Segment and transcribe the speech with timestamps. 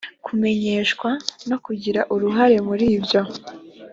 [0.25, 1.09] kumenyeshwa
[1.49, 3.21] no kugira uruhare muri byo